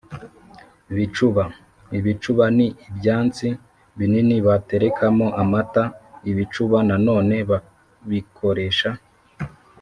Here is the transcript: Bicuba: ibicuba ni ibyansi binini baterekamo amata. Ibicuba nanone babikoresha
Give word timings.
Bicuba: 0.95 1.43
ibicuba 1.97 2.45
ni 2.57 2.67
ibyansi 2.87 3.47
binini 3.97 4.35
baterekamo 4.47 5.27
amata. 5.41 5.83
Ibicuba 6.29 6.77
nanone 6.89 7.35
babikoresha 7.49 8.89